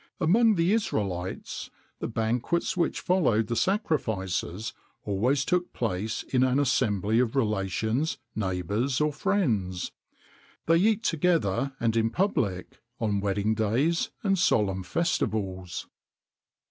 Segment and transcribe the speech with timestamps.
[0.19, 1.69] Among the Israelites,
[1.99, 4.73] the banquets which followed the sacrifices
[5.05, 9.91] always took place in an assembly of relations, neighbours, or friends.[XXIX
[10.65, 15.85] 79] They eat together and in public on wedding days and solemn festivals.